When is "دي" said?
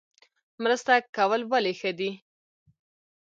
1.99-2.11